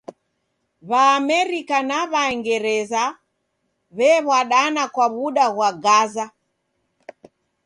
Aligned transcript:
W'aamerika 0.89 1.77
na 1.89 1.99
W'angereza 2.11 3.03
w'ew'adana 3.97 4.83
kwa 4.93 5.05
w'uda 5.13 5.45
ghwa 5.53 5.69
Gaza. 5.83 6.25